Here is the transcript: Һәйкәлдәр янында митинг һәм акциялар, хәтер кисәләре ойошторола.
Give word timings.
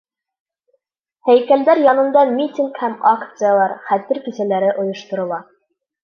Һәйкәлдәр 1.27 1.81
янында 1.83 2.23
митинг 2.37 2.79
һәм 2.83 2.95
акциялар, 3.09 3.75
хәтер 3.91 4.21
кисәләре 4.29 4.71
ойошторола. 4.85 5.39